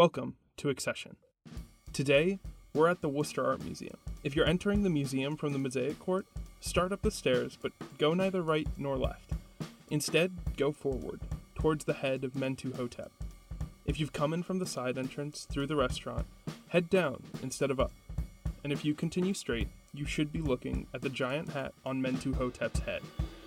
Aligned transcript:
Welcome 0.00 0.36
to 0.56 0.70
Accession. 0.70 1.16
Today, 1.92 2.38
we're 2.72 2.88
at 2.88 3.02
the 3.02 3.08
Worcester 3.10 3.44
Art 3.44 3.62
Museum. 3.62 3.98
If 4.24 4.34
you're 4.34 4.46
entering 4.46 4.82
the 4.82 4.88
museum 4.88 5.36
from 5.36 5.52
the 5.52 5.58
Mosaic 5.58 5.98
Court, 5.98 6.24
start 6.58 6.90
up 6.90 7.02
the 7.02 7.10
stairs, 7.10 7.58
but 7.60 7.72
go 7.98 8.14
neither 8.14 8.40
right 8.40 8.66
nor 8.78 8.96
left. 8.96 9.32
Instead, 9.90 10.32
go 10.56 10.72
forward, 10.72 11.20
towards 11.54 11.84
the 11.84 11.92
head 11.92 12.24
of 12.24 12.32
Mentuhotep. 12.32 13.10
If 13.84 14.00
you've 14.00 14.14
come 14.14 14.32
in 14.32 14.42
from 14.42 14.58
the 14.58 14.64
side 14.64 14.96
entrance 14.96 15.46
through 15.50 15.66
the 15.66 15.76
restaurant, 15.76 16.24
head 16.68 16.88
down 16.88 17.22
instead 17.42 17.70
of 17.70 17.78
up. 17.78 17.92
And 18.64 18.72
if 18.72 18.86
you 18.86 18.94
continue 18.94 19.34
straight, 19.34 19.68
you 19.92 20.06
should 20.06 20.32
be 20.32 20.40
looking 20.40 20.86
at 20.94 21.02
the 21.02 21.10
giant 21.10 21.50
hat 21.50 21.74
on 21.84 22.00
Mentuhotep's 22.00 22.80
head, 22.80 23.02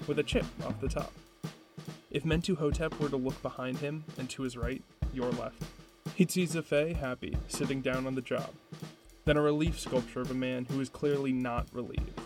with 0.05 0.19
a 0.19 0.23
chip 0.23 0.45
off 0.67 0.79
the 0.79 0.87
top. 0.87 1.13
If 2.11 2.25
Mentuhotep 2.25 2.99
were 2.99 3.09
to 3.09 3.17
look 3.17 3.41
behind 3.41 3.79
him 3.79 4.03
and 4.19 4.29
to 4.29 4.43
his 4.43 4.55
right, 4.55 4.83
your 5.11 5.31
left, 5.31 5.63
He'd 6.15 6.31
see 6.31 6.45
Zafei 6.45 6.95
happy, 6.95 7.35
sitting 7.47 7.81
down 7.81 8.05
on 8.05 8.15
the 8.15 8.21
job. 8.21 8.49
Then 9.25 9.37
a 9.37 9.41
relief 9.41 9.79
sculpture 9.79 10.21
of 10.21 10.29
a 10.29 10.35
man 10.35 10.65
who 10.65 10.79
is 10.79 10.89
clearly 10.89 11.31
not 11.31 11.67
relieved. 11.73 12.19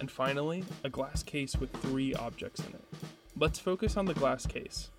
And 0.00 0.10
finally, 0.10 0.64
a 0.82 0.88
glass 0.88 1.22
case 1.22 1.56
with 1.56 1.70
three 1.70 2.14
objects 2.14 2.60
in 2.60 2.74
it. 2.74 2.84
Let's 3.36 3.58
focus 3.58 3.96
on 3.96 4.06
the 4.06 4.14
glass 4.14 4.46
case. 4.46 4.90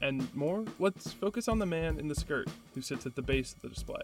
And 0.00 0.34
more, 0.34 0.64
let's 0.78 1.12
focus 1.12 1.46
on 1.46 1.60
the 1.60 1.66
man 1.66 1.98
in 1.98 2.08
the 2.08 2.14
skirt 2.14 2.48
who 2.74 2.80
sits 2.80 3.06
at 3.06 3.14
the 3.14 3.22
base 3.22 3.54
of 3.54 3.62
the 3.62 3.68
display. 3.68 4.02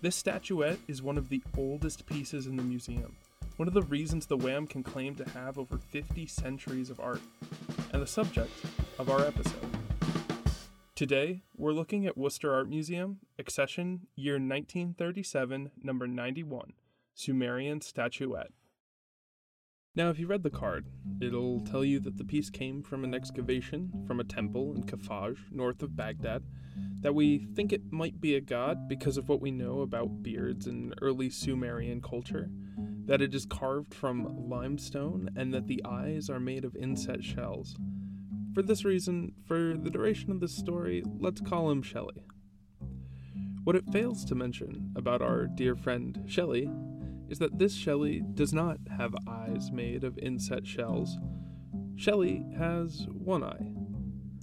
This 0.00 0.16
statuette 0.16 0.78
is 0.86 1.02
one 1.02 1.18
of 1.18 1.28
the 1.28 1.42
oldest 1.56 2.06
pieces 2.06 2.46
in 2.46 2.56
the 2.56 2.62
museum, 2.62 3.16
one 3.56 3.68
of 3.68 3.74
the 3.74 3.82
reasons 3.82 4.26
the 4.26 4.36
Wham 4.36 4.66
can 4.66 4.82
claim 4.82 5.14
to 5.16 5.28
have 5.30 5.58
over 5.58 5.76
50 5.76 6.26
centuries 6.26 6.90
of 6.90 6.98
art, 6.98 7.20
and 7.92 8.00
the 8.00 8.06
subject 8.06 8.50
of 8.98 9.10
our 9.10 9.24
episode. 9.24 9.71
Today, 11.02 11.42
we're 11.56 11.72
looking 11.72 12.06
at 12.06 12.16
Worcester 12.16 12.54
Art 12.54 12.68
Museum, 12.68 13.18
accession 13.36 14.06
year 14.14 14.34
1937, 14.34 15.72
number 15.82 16.06
91, 16.06 16.74
Sumerian 17.12 17.80
statuette. 17.80 18.52
Now, 19.96 20.10
if 20.10 20.20
you 20.20 20.28
read 20.28 20.44
the 20.44 20.48
card, 20.48 20.86
it'll 21.20 21.58
tell 21.62 21.84
you 21.84 21.98
that 21.98 22.18
the 22.18 22.24
piece 22.24 22.50
came 22.50 22.84
from 22.84 23.02
an 23.02 23.14
excavation 23.14 24.04
from 24.06 24.20
a 24.20 24.24
temple 24.24 24.76
in 24.76 24.84
Kafaj, 24.84 25.38
north 25.50 25.82
of 25.82 25.96
Baghdad, 25.96 26.44
that 27.00 27.16
we 27.16 27.48
think 27.52 27.72
it 27.72 27.90
might 27.90 28.20
be 28.20 28.36
a 28.36 28.40
god 28.40 28.88
because 28.88 29.16
of 29.16 29.28
what 29.28 29.40
we 29.40 29.50
know 29.50 29.80
about 29.80 30.22
beards 30.22 30.68
in 30.68 30.94
early 31.02 31.30
Sumerian 31.30 32.00
culture, 32.00 32.48
that 33.06 33.20
it 33.20 33.34
is 33.34 33.44
carved 33.44 33.92
from 33.92 34.48
limestone, 34.48 35.30
and 35.34 35.52
that 35.52 35.66
the 35.66 35.84
eyes 35.84 36.30
are 36.30 36.38
made 36.38 36.64
of 36.64 36.76
inset 36.76 37.24
shells. 37.24 37.76
For 38.54 38.60
this 38.60 38.84
reason, 38.84 39.32
for 39.46 39.74
the 39.78 39.88
duration 39.88 40.30
of 40.30 40.40
this 40.40 40.54
story, 40.54 41.02
let's 41.18 41.40
call 41.40 41.70
him 41.70 41.82
Shelley. 41.82 42.26
What 43.64 43.76
it 43.76 43.90
fails 43.90 44.26
to 44.26 44.34
mention 44.34 44.92
about 44.94 45.22
our 45.22 45.46
dear 45.46 45.74
friend 45.74 46.22
Shelley 46.26 46.68
is 47.30 47.38
that 47.38 47.58
this 47.58 47.74
Shelley 47.74 48.22
does 48.34 48.52
not 48.52 48.76
have 48.94 49.14
eyes 49.26 49.72
made 49.72 50.04
of 50.04 50.18
inset 50.18 50.66
shells. 50.66 51.16
Shelley 51.96 52.44
has 52.58 53.06
one 53.08 53.42
eye, 53.42 53.72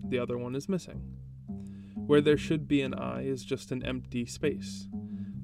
the 0.03 0.17
other 0.17 0.39
one 0.39 0.55
is 0.55 0.67
missing. 0.67 1.01
Where 1.93 2.21
there 2.21 2.37
should 2.37 2.67
be 2.67 2.81
an 2.81 2.95
eye 2.95 3.25
is 3.25 3.43
just 3.43 3.71
an 3.71 3.85
empty 3.85 4.25
space, 4.25 4.87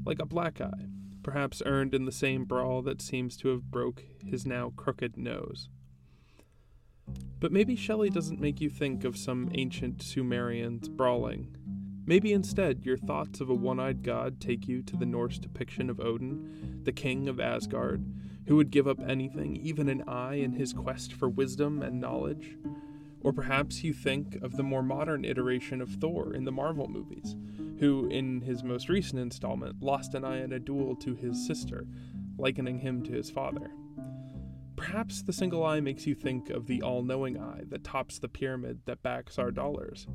like 0.06 0.20
a 0.20 0.26
black 0.26 0.60
eye, 0.60 0.88
perhaps 1.22 1.62
earned 1.68 1.94
in 1.94 2.06
the 2.06 2.12
same 2.12 2.46
brawl 2.46 2.82
that 2.82 3.00
seems 3.00 3.38
to 3.38 3.50
have 3.50 3.70
broke 3.70 4.06
his 4.26 4.44
now 4.48 4.74
crooked 4.76 5.18
nose. 5.18 5.70
But 7.40 7.52
maybe 7.52 7.76
Shelley 7.76 8.10
doesn't 8.10 8.40
make 8.40 8.62
you 8.62 8.70
think 8.70 9.04
of 9.04 9.18
some 9.18 9.50
ancient 9.54 10.02
Sumerians 10.02 10.88
brawling. 10.88 11.56
Maybe 12.06 12.34
instead 12.34 12.86
your 12.86 12.98
thoughts 12.98 13.42
of 13.42 13.50
a 13.50 13.54
one 13.54 13.80
eyed 13.80 14.04
god 14.04 14.40
take 14.40 14.68
you 14.68 14.82
to 14.84 14.96
the 14.96 15.06
Norse 15.06 15.40
depiction 15.40 15.90
of 15.90 16.00
Odin, 16.00 16.82
the 16.84 16.92
king 16.92 17.28
of 17.28 17.40
Asgard, 17.40 18.06
who 18.48 18.56
would 18.56 18.70
give 18.70 18.88
up 18.88 19.00
anything, 19.00 19.56
even 19.58 19.90
an 19.90 20.04
eye, 20.08 20.36
in 20.36 20.54
his 20.54 20.72
quest 20.72 21.14
for 21.14 21.28
wisdom 21.28 21.82
and 21.82 22.00
knowledge. 22.00 22.58
Or 23.22 23.34
perhaps 23.34 23.84
you 23.84 23.92
think 23.92 24.36
of 24.44 24.56
the 24.56 24.64
more 24.64 24.84
modern 24.84 25.26
iteration 25.26 25.82
of 25.82 25.90
Thor 25.90 26.32
in 26.34 26.46
the 26.46 26.52
Marvel 26.52 26.88
movies, 26.88 27.36
who, 27.80 28.08
in 28.08 28.42
his 28.42 28.64
most 28.64 28.88
recent 28.88 29.20
installment, 29.20 29.82
lost 29.82 30.14
an 30.14 30.24
eye 30.24 30.44
in 30.44 30.54
a 30.54 30.60
duel 30.60 30.96
to 30.98 31.16
his 31.16 31.46
sister, 31.46 31.88
likening 32.38 32.80
him 32.80 33.02
to 33.04 33.12
his 33.12 33.32
father. 33.32 33.72
Perhaps 34.76 35.24
the 35.24 35.34
single 35.34 35.64
eye 35.64 35.80
makes 35.80 36.06
you 36.06 36.16
think 36.16 36.50
of 36.50 36.68
the 36.68 36.82
all 36.82 37.02
knowing 37.02 37.40
eye 37.40 37.64
that 37.70 37.84
tops 37.84 38.20
the 38.20 38.28
pyramid 38.28 38.80
that 38.86 39.02
backs 39.04 39.40
our 39.40 39.52
dollars. 39.52 40.08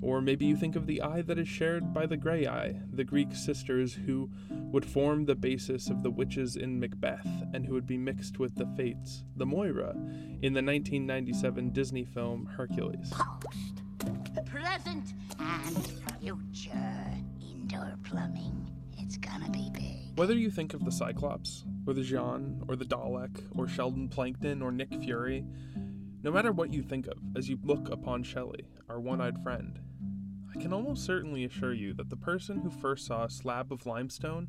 Or 0.00 0.20
maybe 0.20 0.46
you 0.46 0.56
think 0.56 0.76
of 0.76 0.86
the 0.86 1.02
eye 1.02 1.22
that 1.22 1.38
is 1.38 1.48
shared 1.48 1.92
by 1.92 2.06
the 2.06 2.16
Graeae, 2.16 2.80
the 2.94 3.04
Greek 3.04 3.34
sisters 3.34 3.94
who 3.94 4.30
would 4.48 4.84
form 4.84 5.24
the 5.24 5.34
basis 5.34 5.90
of 5.90 6.02
the 6.02 6.10
witches 6.10 6.56
in 6.56 6.78
Macbeth 6.78 7.26
and 7.52 7.66
who 7.66 7.74
would 7.74 7.86
be 7.86 7.98
mixed 7.98 8.38
with 8.38 8.54
the 8.54 8.66
Fates, 8.76 9.24
the 9.36 9.46
Moira, 9.46 9.90
in 10.40 10.52
the 10.52 10.62
1997 10.62 11.70
Disney 11.70 12.04
film 12.04 12.46
Hercules. 12.46 13.10
Post, 13.10 13.82
present, 14.46 15.14
and 15.40 15.92
future 16.20 17.04
indoor 17.40 17.96
plumbing. 18.04 18.77
It's 19.08 19.16
gonna 19.16 19.48
be 19.48 19.70
big. 19.72 20.18
Whether 20.18 20.34
you 20.34 20.50
think 20.50 20.74
of 20.74 20.84
the 20.84 20.92
Cyclops, 20.92 21.64
or 21.86 21.94
the 21.94 22.02
Jean, 22.02 22.62
or 22.68 22.76
the 22.76 22.84
Dalek, 22.84 23.42
or 23.56 23.66
Sheldon 23.66 24.10
Plankton, 24.10 24.60
or 24.60 24.70
Nick 24.70 24.92
Fury, 25.02 25.46
no 26.22 26.30
matter 26.30 26.52
what 26.52 26.74
you 26.74 26.82
think 26.82 27.06
of 27.06 27.16
as 27.34 27.48
you 27.48 27.58
look 27.62 27.88
upon 27.88 28.22
Shelley, 28.22 28.68
our 28.86 29.00
one 29.00 29.22
eyed 29.22 29.42
friend, 29.42 29.80
I 30.54 30.60
can 30.60 30.74
almost 30.74 31.06
certainly 31.06 31.46
assure 31.46 31.72
you 31.72 31.94
that 31.94 32.10
the 32.10 32.16
person 32.18 32.58
who 32.58 32.68
first 32.68 33.06
saw 33.06 33.24
a 33.24 33.30
slab 33.30 33.72
of 33.72 33.86
limestone 33.86 34.48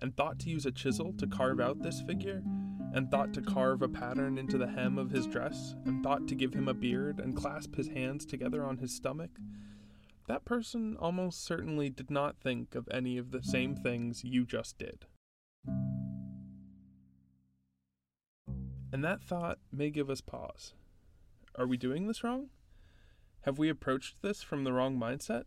and 0.00 0.16
thought 0.16 0.38
to 0.38 0.48
use 0.48 0.64
a 0.64 0.72
chisel 0.72 1.12
to 1.18 1.26
carve 1.26 1.60
out 1.60 1.82
this 1.82 2.00
figure, 2.00 2.42
and 2.94 3.10
thought 3.10 3.34
to 3.34 3.42
carve 3.42 3.82
a 3.82 3.88
pattern 3.88 4.38
into 4.38 4.56
the 4.56 4.68
hem 4.68 4.96
of 4.96 5.10
his 5.10 5.26
dress, 5.26 5.76
and 5.84 6.02
thought 6.02 6.26
to 6.28 6.34
give 6.34 6.54
him 6.54 6.68
a 6.68 6.72
beard 6.72 7.20
and 7.20 7.36
clasp 7.36 7.76
his 7.76 7.88
hands 7.88 8.24
together 8.24 8.64
on 8.64 8.78
his 8.78 8.96
stomach, 8.96 9.38
that 10.28 10.44
person 10.44 10.94
almost 11.00 11.42
certainly 11.42 11.88
did 11.88 12.10
not 12.10 12.36
think 12.38 12.74
of 12.74 12.86
any 12.92 13.16
of 13.16 13.30
the 13.30 13.42
same 13.42 13.74
things 13.74 14.22
you 14.22 14.44
just 14.44 14.78
did. 14.78 15.06
And 18.92 19.02
that 19.02 19.22
thought 19.22 19.58
may 19.72 19.90
give 19.90 20.10
us 20.10 20.20
pause. 20.20 20.74
Are 21.56 21.66
we 21.66 21.78
doing 21.78 22.06
this 22.06 22.22
wrong? 22.22 22.50
Have 23.42 23.58
we 23.58 23.70
approached 23.70 24.16
this 24.20 24.42
from 24.42 24.64
the 24.64 24.72
wrong 24.72 24.98
mindset? 24.98 25.44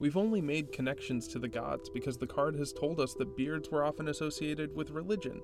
We've 0.00 0.16
only 0.16 0.40
made 0.40 0.72
connections 0.72 1.28
to 1.28 1.38
the 1.38 1.48
gods 1.48 1.88
because 1.88 2.18
the 2.18 2.26
card 2.26 2.56
has 2.56 2.72
told 2.72 2.98
us 2.98 3.14
that 3.14 3.36
beards 3.36 3.70
were 3.70 3.84
often 3.84 4.08
associated 4.08 4.74
with 4.74 4.90
religion, 4.90 5.40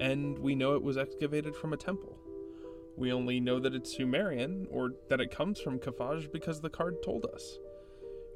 and 0.00 0.38
we 0.38 0.54
know 0.54 0.74
it 0.74 0.82
was 0.82 0.96
excavated 0.96 1.54
from 1.54 1.74
a 1.74 1.78
temple. 1.78 2.18
We 2.96 3.12
only 3.12 3.40
know 3.40 3.58
that 3.58 3.74
it's 3.74 3.96
Sumerian, 3.96 4.66
or 4.70 4.90
that 5.08 5.20
it 5.20 5.30
comes 5.30 5.60
from 5.60 5.78
Kafaj 5.78 6.30
because 6.30 6.60
the 6.60 6.70
card 6.70 7.02
told 7.02 7.24
us. 7.26 7.58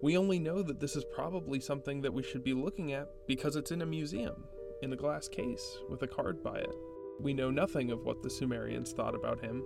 We 0.03 0.17
only 0.17 0.39
know 0.39 0.62
that 0.62 0.81
this 0.81 0.97
is 0.97 1.05
probably 1.05 1.61
something 1.61 2.00
that 2.03 2.12
we 2.12 2.22
should 2.22 2.44
be 2.44 2.55
looking 2.55 2.93
at 2.93 3.09
because 3.27 3.56
it's 3.56 3.71
in 3.71 3.83
a 3.83 3.87
museum, 3.87 4.45
in 4.83 4.93
a 4.93 4.97
glass 4.97 5.28
case, 5.28 5.78
with 5.89 6.03
a 6.03 6.06
card 6.06 6.43
by 6.43 6.59
it. 6.59 6.75
We 7.21 7.33
know 7.33 7.50
nothing 7.50 7.91
of 7.91 8.05
what 8.05 8.22
the 8.22 8.31
Sumerians 8.31 8.93
thought 8.93 9.15
about 9.15 9.41
him, 9.41 9.62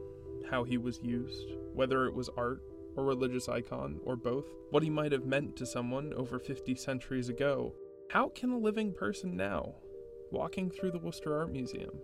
how 0.49 0.65
he 0.65 0.79
was 0.79 1.01
used, 1.03 1.53
whether 1.73 2.07
it 2.07 2.15
was 2.15 2.31
art 2.37 2.61
or 2.97 3.05
religious 3.05 3.49
icon 3.49 4.01
or 4.05 4.17
both, 4.17 4.47
what 4.71 4.83
he 4.83 4.91
might 4.91 5.13
have 5.13 5.25
meant 5.25 5.57
to 5.57 5.67
someone 5.67 6.13
over 6.15 6.39
50 6.39 6.75
centuries 6.75 7.29
ago. 7.29 7.75
How 8.09 8.29
can 8.29 8.51
a 8.51 8.59
living 8.59 8.93
person 8.93 9.37
now, 9.37 9.75
walking 10.31 10.71
through 10.71 10.93
the 10.93 10.99
Worcester 10.99 11.37
Art 11.37 11.53
Museum, 11.53 11.99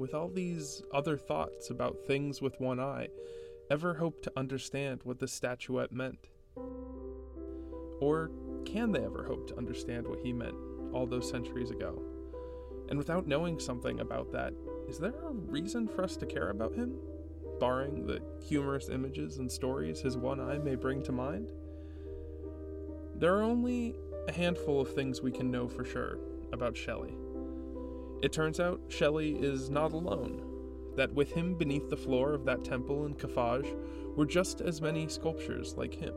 with 0.00 0.14
all 0.14 0.28
these 0.28 0.82
other 0.94 1.18
thoughts 1.18 1.68
about 1.68 2.06
things 2.06 2.40
with 2.40 2.58
one 2.58 2.80
eye, 2.80 3.06
ever 3.70 3.92
hope 3.92 4.22
to 4.22 4.32
understand 4.34 4.98
what 5.04 5.18
the 5.18 5.28
statuette 5.28 5.92
meant? 5.92 6.28
Or 8.00 8.30
can 8.64 8.92
they 8.92 9.04
ever 9.04 9.24
hope 9.24 9.46
to 9.48 9.58
understand 9.58 10.08
what 10.08 10.20
he 10.20 10.32
meant 10.32 10.54
all 10.94 11.06
those 11.06 11.28
centuries 11.28 11.70
ago? 11.70 12.02
And 12.88 12.98
without 12.98 13.28
knowing 13.28 13.60
something 13.60 14.00
about 14.00 14.32
that, 14.32 14.54
is 14.88 14.98
there 14.98 15.20
a 15.22 15.32
reason 15.32 15.86
for 15.86 16.02
us 16.02 16.16
to 16.16 16.26
care 16.26 16.48
about 16.48 16.74
him? 16.74 16.96
Barring 17.60 18.06
the 18.06 18.22
humorous 18.42 18.88
images 18.88 19.36
and 19.36 19.52
stories 19.52 20.00
his 20.00 20.16
one 20.16 20.40
eye 20.40 20.58
may 20.58 20.76
bring 20.76 21.02
to 21.02 21.12
mind? 21.12 21.52
There 23.16 23.36
are 23.36 23.42
only 23.42 23.94
a 24.28 24.32
handful 24.32 24.80
of 24.80 24.94
things 24.94 25.20
we 25.20 25.30
can 25.30 25.50
know 25.50 25.68
for 25.68 25.84
sure 25.84 26.16
about 26.54 26.74
Shelley. 26.74 27.12
It 28.22 28.32
turns 28.32 28.60
out 28.60 28.80
Shelley 28.88 29.32
is 29.32 29.70
not 29.70 29.92
alone, 29.92 30.42
that 30.96 31.12
with 31.14 31.32
him 31.32 31.54
beneath 31.54 31.88
the 31.88 31.96
floor 31.96 32.34
of 32.34 32.44
that 32.44 32.64
temple 32.64 33.06
in 33.06 33.14
Kafaj 33.14 33.74
were 34.16 34.26
just 34.26 34.60
as 34.60 34.82
many 34.82 35.08
sculptures 35.08 35.74
like 35.76 35.94
him. 35.94 36.14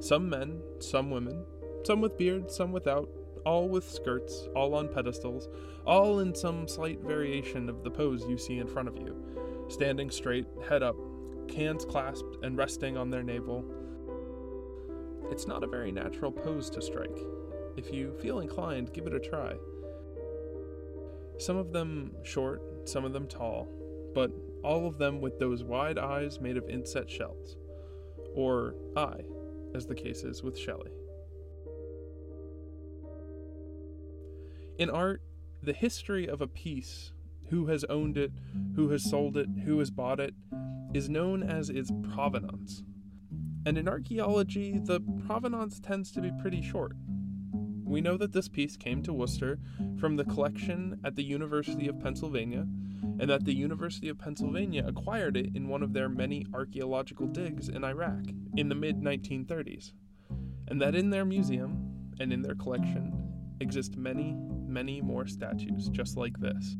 Some 0.00 0.28
men, 0.28 0.60
some 0.80 1.10
women, 1.10 1.44
some 1.84 2.00
with 2.02 2.18
beards, 2.18 2.54
some 2.54 2.72
without, 2.72 3.08
all 3.46 3.68
with 3.68 3.88
skirts, 3.90 4.48
all 4.54 4.74
on 4.74 4.88
pedestals, 4.88 5.48
all 5.86 6.18
in 6.18 6.34
some 6.34 6.68
slight 6.68 7.00
variation 7.00 7.70
of 7.70 7.82
the 7.82 7.90
pose 7.90 8.26
you 8.28 8.36
see 8.36 8.58
in 8.58 8.66
front 8.66 8.88
of 8.88 8.98
you, 8.98 9.16
standing 9.68 10.10
straight, 10.10 10.46
head 10.68 10.82
up, 10.82 10.96
hands 11.56 11.86
clasped 11.86 12.36
and 12.42 12.58
resting 12.58 12.98
on 12.98 13.08
their 13.08 13.22
navel. 13.22 13.64
it's 15.30 15.46
not 15.46 15.64
a 15.64 15.66
very 15.66 15.90
natural 15.90 16.30
pose 16.32 16.68
to 16.70 16.82
strike. 16.82 17.18
If 17.76 17.92
you 17.92 18.12
feel 18.20 18.40
inclined, 18.40 18.92
give 18.92 19.06
it 19.06 19.14
a 19.14 19.20
try. 19.20 19.54
Some 21.38 21.56
of 21.56 21.72
them 21.72 22.12
short, 22.24 22.62
some 22.88 23.04
of 23.04 23.12
them 23.12 23.26
tall, 23.26 23.68
but 24.14 24.30
all 24.64 24.86
of 24.86 24.98
them 24.98 25.20
with 25.20 25.38
those 25.38 25.62
wide 25.62 25.98
eyes 25.98 26.40
made 26.40 26.56
of 26.56 26.68
inset 26.68 27.08
shells. 27.08 27.56
Or 28.34 28.74
eye, 28.96 29.24
as 29.74 29.86
the 29.86 29.94
case 29.94 30.22
is 30.22 30.42
with 30.42 30.58
Shelley. 30.58 30.90
In 34.78 34.90
art, 34.90 35.22
the 35.62 35.72
history 35.72 36.28
of 36.28 36.40
a 36.40 36.46
piece, 36.46 37.12
who 37.50 37.66
has 37.66 37.84
owned 37.84 38.16
it, 38.16 38.32
who 38.76 38.90
has 38.90 39.08
sold 39.08 39.36
it, 39.36 39.48
who 39.64 39.78
has 39.78 39.90
bought 39.90 40.20
it, 40.20 40.34
is 40.94 41.08
known 41.08 41.42
as 41.42 41.70
its 41.70 41.90
provenance. 42.14 42.82
And 43.66 43.76
in 43.76 43.88
archaeology, 43.88 44.78
the 44.78 45.00
provenance 45.26 45.80
tends 45.80 46.12
to 46.12 46.20
be 46.20 46.30
pretty 46.40 46.62
short. 46.62 46.92
We 47.88 48.02
know 48.02 48.18
that 48.18 48.32
this 48.32 48.48
piece 48.48 48.76
came 48.76 49.02
to 49.04 49.14
Worcester 49.14 49.58
from 49.98 50.16
the 50.16 50.24
collection 50.24 51.00
at 51.04 51.16
the 51.16 51.24
University 51.24 51.88
of 51.88 51.98
Pennsylvania, 51.98 52.66
and 53.18 53.30
that 53.30 53.46
the 53.46 53.54
University 53.54 54.10
of 54.10 54.18
Pennsylvania 54.18 54.84
acquired 54.86 55.38
it 55.38 55.56
in 55.56 55.68
one 55.68 55.82
of 55.82 55.94
their 55.94 56.10
many 56.10 56.44
archaeological 56.52 57.26
digs 57.26 57.70
in 57.70 57.84
Iraq 57.84 58.24
in 58.58 58.68
the 58.68 58.74
mid 58.74 59.00
1930s, 59.00 59.92
and 60.68 60.82
that 60.82 60.94
in 60.94 61.08
their 61.08 61.24
museum 61.24 62.12
and 62.20 62.30
in 62.30 62.42
their 62.42 62.54
collection 62.54 63.10
exist 63.60 63.96
many, 63.96 64.36
many 64.66 65.00
more 65.00 65.26
statues 65.26 65.88
just 65.88 66.18
like 66.18 66.38
this. 66.40 66.76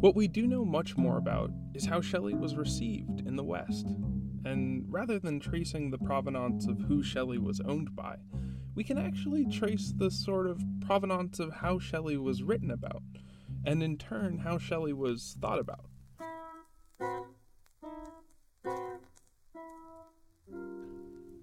What 0.00 0.16
we 0.16 0.28
do 0.28 0.46
know 0.46 0.64
much 0.64 0.96
more 0.96 1.18
about 1.18 1.50
is 1.74 1.84
how 1.84 2.00
Shelley 2.00 2.34
was 2.34 2.56
received 2.56 3.20
in 3.26 3.36
the 3.36 3.44
West, 3.44 3.86
and 4.46 4.86
rather 4.88 5.18
than 5.18 5.40
tracing 5.40 5.90
the 5.90 5.98
provenance 5.98 6.66
of 6.66 6.80
who 6.80 7.02
Shelley 7.02 7.36
was 7.36 7.60
owned 7.60 7.94
by, 7.94 8.16
we 8.78 8.84
can 8.84 8.96
actually 8.96 9.44
trace 9.44 9.92
the 9.96 10.08
sort 10.08 10.46
of 10.46 10.62
provenance 10.86 11.40
of 11.40 11.52
how 11.52 11.80
Shelley 11.80 12.16
was 12.16 12.44
written 12.44 12.70
about, 12.70 13.02
and 13.64 13.82
in 13.82 13.98
turn, 13.98 14.38
how 14.38 14.56
Shelley 14.56 14.92
was 14.92 15.36
thought 15.40 15.58
about. 15.58 15.86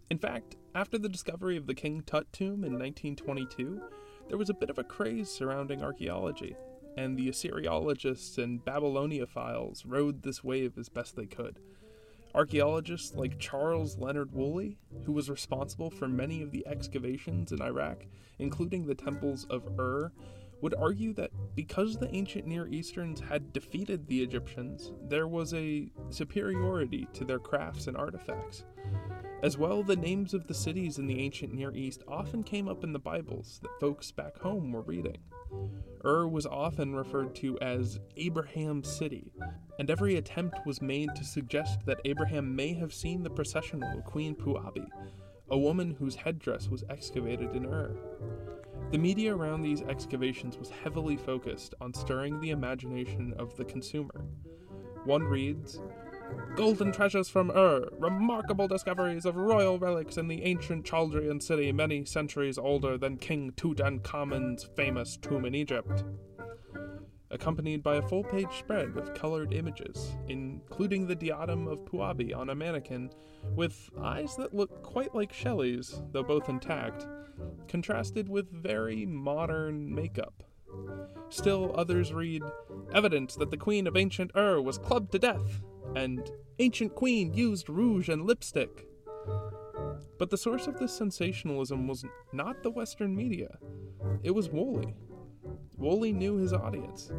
In 0.09 0.17
fact, 0.17 0.55
after 0.73 0.97
the 0.97 1.09
discovery 1.09 1.57
of 1.57 1.67
the 1.67 1.75
King 1.75 2.03
Tut 2.05 2.31
tomb 2.31 2.63
in 2.63 2.79
1922, 2.79 3.81
there 4.29 4.37
was 4.37 4.49
a 4.49 4.53
bit 4.53 4.69
of 4.69 4.77
a 4.77 4.85
craze 4.85 5.29
surrounding 5.29 5.83
archaeology, 5.83 6.55
and 6.95 7.17
the 7.17 7.27
Assyriologists 7.27 8.41
and 8.41 8.63
Babyloniophiles 8.63 9.83
rode 9.85 10.23
this 10.23 10.41
wave 10.41 10.77
as 10.77 10.87
best 10.87 11.17
they 11.17 11.25
could. 11.25 11.59
Archaeologists 12.35 13.15
like 13.15 13.39
Charles 13.39 13.97
Leonard 13.97 14.33
Woolley, 14.33 14.77
who 15.05 15.13
was 15.13 15.29
responsible 15.29 15.89
for 15.89 16.09
many 16.09 16.41
of 16.41 16.51
the 16.51 16.67
excavations 16.67 17.53
in 17.53 17.61
Iraq, 17.61 18.05
including 18.39 18.85
the 18.85 18.93
temples 18.93 19.45
of 19.49 19.79
Ur, 19.79 20.11
would 20.59 20.75
argue 20.75 21.13
that 21.13 21.31
because 21.55 21.95
the 21.95 22.13
ancient 22.13 22.45
Near 22.45 22.67
Easterns 22.67 23.21
had 23.21 23.53
defeated 23.53 24.05
the 24.05 24.21
Egyptians, 24.21 24.91
there 25.07 25.29
was 25.29 25.53
a 25.53 25.89
superiority 26.09 27.07
to 27.13 27.23
their 27.23 27.39
crafts 27.39 27.87
and 27.87 27.95
artifacts. 27.95 28.65
As 29.41 29.57
well, 29.57 29.81
the 29.81 29.95
names 29.95 30.33
of 30.33 30.47
the 30.47 30.53
cities 30.53 30.97
in 30.97 31.07
the 31.07 31.21
ancient 31.21 31.53
Near 31.53 31.73
East 31.73 32.03
often 32.05 32.43
came 32.43 32.67
up 32.67 32.83
in 32.83 32.91
the 32.91 32.99
Bibles 32.99 33.59
that 33.61 33.79
folks 33.79 34.11
back 34.11 34.37
home 34.39 34.73
were 34.73 34.81
reading. 34.81 35.19
Ur 36.05 36.27
was 36.27 36.45
often 36.45 36.95
referred 36.95 37.33
to 37.35 37.57
as 37.59 37.99
Abraham's 38.17 38.87
city, 38.87 39.31
and 39.79 39.89
every 39.89 40.17
attempt 40.17 40.65
was 40.65 40.81
made 40.81 41.09
to 41.15 41.23
suggest 41.23 41.85
that 41.85 42.01
Abraham 42.05 42.55
may 42.55 42.73
have 42.73 42.93
seen 42.93 43.23
the 43.23 43.29
processional 43.29 43.97
of 43.97 44.05
Queen 44.05 44.35
Puabi, 44.35 44.87
a 45.49 45.57
woman 45.57 45.95
whose 45.97 46.15
headdress 46.15 46.69
was 46.69 46.83
excavated 46.89 47.55
in 47.55 47.65
Ur. 47.65 47.95
The 48.91 48.97
media 48.99 49.35
around 49.35 49.61
these 49.61 49.81
excavations 49.81 50.57
was 50.57 50.69
heavily 50.69 51.17
focused 51.17 51.73
on 51.81 51.93
stirring 51.93 52.39
the 52.39 52.51
imagination 52.51 53.33
of 53.39 53.55
the 53.57 53.65
consumer. 53.65 54.25
One 55.05 55.23
reads, 55.23 55.81
Golden 56.55 56.93
treasures 56.93 57.27
from 57.27 57.51
Ur, 57.51 57.89
remarkable 57.99 58.67
discoveries 58.67 59.25
of 59.25 59.35
royal 59.35 59.77
relics 59.77 60.17
in 60.17 60.29
the 60.29 60.43
ancient 60.43 60.85
Chaldean 60.85 61.41
city 61.41 61.71
many 61.73 62.05
centuries 62.05 62.57
older 62.57 62.97
than 62.97 63.17
King 63.17 63.51
Tutankhamun's 63.57 64.63
famous 64.75 65.17
tomb 65.17 65.43
in 65.43 65.53
Egypt. 65.53 66.05
Accompanied 67.29 67.83
by 67.83 67.97
a 67.97 68.01
full 68.01 68.23
page 68.23 68.59
spread 68.59 68.95
of 68.95 69.13
colored 69.13 69.53
images, 69.53 70.15
including 70.29 71.05
the 71.05 71.15
diadem 71.15 71.67
of 71.67 71.83
Puabi 71.83 72.33
on 72.33 72.49
a 72.49 72.55
mannequin, 72.55 73.09
with 73.53 73.89
eyes 74.01 74.37
that 74.37 74.53
look 74.53 74.81
quite 74.81 75.13
like 75.13 75.33
Shelley's, 75.33 76.01
though 76.13 76.23
both 76.23 76.47
intact, 76.47 77.05
contrasted 77.67 78.29
with 78.29 78.49
very 78.49 79.05
modern 79.05 79.93
makeup. 79.93 80.43
Still, 81.29 81.73
others 81.75 82.13
read 82.13 82.43
Evidence 82.93 83.35
that 83.35 83.51
the 83.51 83.57
Queen 83.57 83.87
of 83.87 83.97
Ancient 83.97 84.31
Ur 84.35 84.61
was 84.61 84.77
clubbed 84.77 85.11
to 85.11 85.19
death, 85.19 85.61
and 85.95 86.29
Ancient 86.59 86.93
Queen 86.95 87.33
used 87.33 87.69
rouge 87.69 88.09
and 88.09 88.25
lipstick. 88.25 88.87
But 90.17 90.29
the 90.29 90.37
source 90.37 90.67
of 90.67 90.77
this 90.77 90.95
sensationalism 90.95 91.87
was 91.87 92.05
not 92.31 92.63
the 92.63 92.69
Western 92.69 93.15
media, 93.15 93.57
it 94.23 94.31
was 94.31 94.49
Woolley. 94.49 94.95
Woolley 95.77 96.13
knew 96.13 96.37
his 96.37 96.53
audience. 96.53 97.11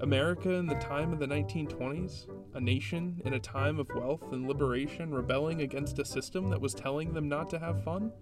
America 0.00 0.50
in 0.52 0.66
the 0.66 0.76
time 0.76 1.12
of 1.12 1.18
the 1.18 1.26
1920s, 1.26 2.26
a 2.54 2.60
nation 2.60 3.20
in 3.24 3.34
a 3.34 3.38
time 3.38 3.80
of 3.80 3.88
wealth 3.94 4.32
and 4.32 4.46
liberation 4.46 5.12
rebelling 5.12 5.62
against 5.62 5.98
a 5.98 6.04
system 6.04 6.48
that 6.50 6.60
was 6.60 6.74
telling 6.74 7.12
them 7.12 7.28
not 7.28 7.50
to 7.50 7.58
have 7.58 7.82
fun? 7.82 8.12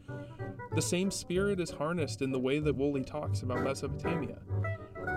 The 0.75 0.83
same 0.83 1.11
spirit 1.11 1.61
is 1.61 1.71
harnessed 1.71 2.23
in 2.23 2.33
the 2.33 2.39
way 2.39 2.59
that 2.61 2.75
Woolley 2.75 3.05
talks 3.05 3.43
about 3.43 3.63
Mesopotamia. 3.63 4.39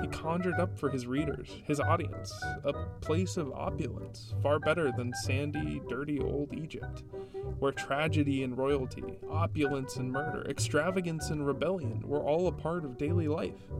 He 0.01 0.07
conjured 0.07 0.59
up 0.59 0.77
for 0.77 0.89
his 0.89 1.07
readers, 1.07 1.61
his 1.65 1.79
audience, 1.79 2.33
a 2.63 2.73
place 3.01 3.38
of 3.38 3.51
opulence, 3.53 4.33
far 4.44 4.59
better 4.59 4.91
than 4.91 5.13
sandy, 5.23 5.81
dirty 5.89 6.19
old 6.19 6.53
Egypt, 6.53 7.03
where 7.59 7.71
tragedy 7.71 8.44
and 8.44 8.57
royalty, 8.57 9.19
opulence 9.29 9.95
and 9.97 10.11
murder, 10.11 10.45
extravagance 10.49 11.29
and 11.29 11.45
rebellion 11.45 12.01
were 12.05 12.21
all 12.21 12.47
a 12.47 12.51
part 12.51 12.85
of 12.85 12.97
daily 12.97 13.27
life. 13.27 13.71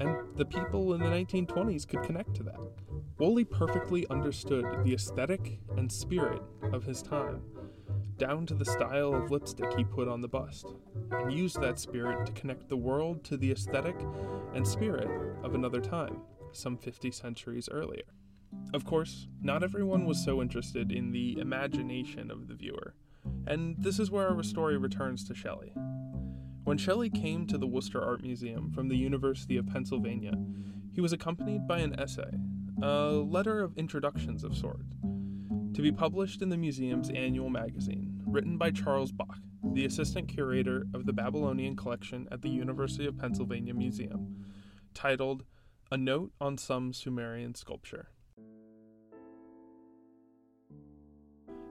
And 0.00 0.16
the 0.36 0.44
people 0.44 0.94
in 0.94 1.00
the 1.00 1.08
1920s 1.08 1.86
could 1.86 2.02
connect 2.02 2.34
to 2.36 2.42
that. 2.44 2.60
Woolley 3.18 3.44
perfectly 3.44 4.06
understood 4.10 4.64
the 4.84 4.94
aesthetic 4.94 5.58
and 5.76 5.90
spirit 5.90 6.42
of 6.72 6.84
his 6.84 7.02
time 7.02 7.42
down 8.18 8.44
to 8.46 8.54
the 8.54 8.64
style 8.64 9.14
of 9.14 9.30
lipstick 9.30 9.72
he 9.76 9.84
put 9.84 10.08
on 10.08 10.20
the 10.20 10.28
bust, 10.28 10.66
and 11.10 11.32
used 11.32 11.60
that 11.60 11.78
spirit 11.78 12.26
to 12.26 12.32
connect 12.32 12.68
the 12.68 12.76
world 12.76 13.24
to 13.24 13.36
the 13.36 13.50
aesthetic 13.50 13.96
and 14.54 14.66
spirit 14.66 15.08
of 15.42 15.54
another 15.54 15.80
time, 15.80 16.20
some 16.52 16.76
50 16.76 17.10
centuries 17.10 17.68
earlier. 17.70 18.02
Of 18.74 18.84
course, 18.84 19.28
not 19.40 19.62
everyone 19.62 20.04
was 20.04 20.22
so 20.22 20.42
interested 20.42 20.90
in 20.90 21.12
the 21.12 21.38
imagination 21.38 22.30
of 22.30 22.48
the 22.48 22.54
viewer, 22.54 22.94
and 23.46 23.76
this 23.78 23.98
is 23.98 24.10
where 24.10 24.28
our 24.28 24.42
story 24.42 24.76
returns 24.76 25.24
to 25.24 25.34
Shelley. 25.34 25.72
When 26.64 26.76
Shelley 26.76 27.08
came 27.08 27.46
to 27.46 27.56
the 27.56 27.66
Worcester 27.66 28.02
Art 28.02 28.22
Museum 28.22 28.70
from 28.70 28.88
the 28.88 28.96
University 28.96 29.56
of 29.56 29.66
Pennsylvania, 29.66 30.34
he 30.92 31.00
was 31.00 31.12
accompanied 31.12 31.66
by 31.66 31.78
an 31.78 31.98
essay, 31.98 32.30
a 32.82 33.10
letter 33.12 33.62
of 33.62 33.76
introductions 33.78 34.44
of 34.44 34.56
sorts, 34.56 34.97
to 35.78 35.82
be 35.82 35.92
published 35.92 36.42
in 36.42 36.48
the 36.48 36.56
museum's 36.56 37.08
annual 37.10 37.48
magazine, 37.48 38.20
written 38.26 38.58
by 38.58 38.68
Charles 38.68 39.12
Bache, 39.12 39.38
the 39.74 39.84
assistant 39.84 40.26
curator 40.26 40.82
of 40.92 41.06
the 41.06 41.12
Babylonian 41.12 41.76
collection 41.76 42.26
at 42.32 42.42
the 42.42 42.48
University 42.48 43.06
of 43.06 43.16
Pennsylvania 43.16 43.72
Museum, 43.72 44.44
titled 44.92 45.44
A 45.92 45.96
Note 45.96 46.32
on 46.40 46.58
Some 46.58 46.92
Sumerian 46.92 47.54
Sculpture. 47.54 48.08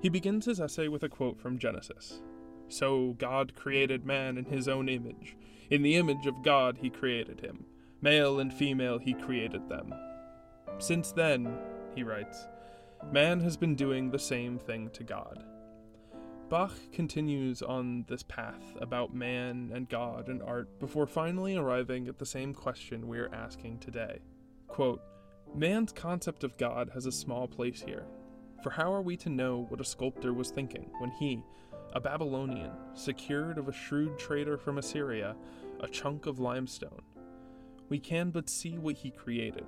He 0.02 0.08
begins 0.08 0.46
his 0.46 0.62
essay 0.62 0.88
with 0.88 1.04
a 1.04 1.10
quote 1.10 1.42
from 1.42 1.60
Genesis 1.60 2.22
So 2.70 3.14
God 3.18 3.56
created 3.56 4.06
man 4.06 4.38
in 4.38 4.46
his 4.46 4.70
own 4.70 4.88
image. 4.88 5.36
In 5.70 5.82
the 5.82 5.98
image 5.98 6.28
of 6.28 6.44
God 6.44 6.78
he 6.82 6.90
created 6.90 7.42
him. 7.42 7.66
Male 8.00 8.40
and 8.40 8.54
female 8.54 9.00
he 9.00 9.14
created 9.14 9.68
them. 9.68 9.94
Since 10.78 11.12
then, 11.12 11.54
he 11.94 12.04
writes, 12.04 12.48
Man 13.12 13.40
has 13.40 13.56
been 13.56 13.76
doing 13.76 14.12
the 14.12 14.20
same 14.20 14.60
thing 14.60 14.90
to 14.90 15.04
God. 15.04 15.44
Bache 16.50 16.92
continues 16.92 17.62
on 17.62 18.06
this 18.08 18.24
path 18.24 18.76
about 18.82 19.14
man 19.14 19.72
and 19.74 19.88
God 19.88 20.30
and 20.30 20.42
art 20.42 20.80
before 20.80 21.08
finally 21.08 21.56
arriving 21.56 22.08
at 22.08 22.18
the 22.18 22.26
same 22.26 22.54
question 22.54 23.08
we 23.08 23.20
are 23.20 23.34
asking 23.34 23.80
today. 23.80 24.20
Quote, 24.68 25.02
Man's 25.56 25.92
concept 25.92 26.44
of 26.44 26.58
God 26.58 26.90
has 26.94 27.06
a 27.06 27.12
small 27.12 27.48
place 27.48 27.82
here, 27.82 28.06
for 28.62 28.70
how 28.70 28.94
are 28.94 29.02
we 29.02 29.16
to 29.18 29.30
know 29.30 29.66
what 29.70 29.82
a 29.82 29.86
sculptor 29.86 30.34
was 30.34 30.52
thinking 30.52 30.90
when 31.00 31.12
he, 31.12 31.44
a 31.94 32.00
Babylonian, 32.00 32.72
secured 32.94 33.58
of 33.58 33.68
a 33.68 33.74
shrewd 33.74 34.18
trader 34.18 34.58
from 34.58 34.78
Assyria 34.78 35.36
a 35.80 35.88
chunk 35.88 36.26
of 36.26 36.40
limestone? 36.40 37.02
We 37.90 38.00
can 38.00 38.32
but 38.32 38.50
see 38.50 38.78
what 38.78 38.96
he 38.96 39.12
created, 39.12 39.68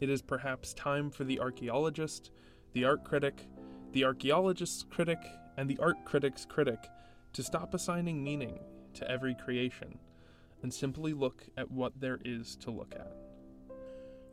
it 0.00 0.10
is 0.10 0.22
perhaps 0.22 0.74
time 0.74 1.10
for 1.10 1.24
the 1.24 1.40
archaeologist, 1.40 2.30
the 2.72 2.84
art 2.84 3.04
critic, 3.04 3.46
the 3.92 4.04
archaeologist's 4.04 4.84
critic, 4.90 5.18
and 5.56 5.68
the 5.68 5.78
art 5.78 6.04
critic's 6.04 6.44
critic 6.44 6.88
to 7.32 7.42
stop 7.42 7.74
assigning 7.74 8.22
meaning 8.22 8.58
to 8.94 9.10
every 9.10 9.34
creation 9.34 9.98
and 10.62 10.72
simply 10.72 11.12
look 11.12 11.44
at 11.56 11.70
what 11.70 12.00
there 12.00 12.18
is 12.24 12.56
to 12.56 12.70
look 12.70 12.94
at. 12.94 13.12